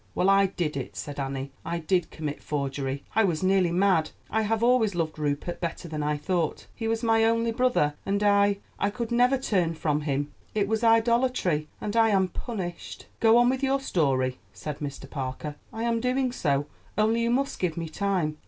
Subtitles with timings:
[0.15, 3.03] "Well, I did it," said Annie; "I did commit forgery.
[3.15, 4.09] I was nearly mad.
[4.31, 6.65] I have always loved Rupert better than I ought.
[6.73, 10.31] He was my only brother, and I—I could never turn from him.
[10.55, 15.07] It was idolatry, and I am punished." "Go on with your story," said Mr.
[15.07, 15.55] Parker.
[15.71, 16.65] "I am doing so;
[16.97, 18.39] only you must give me time.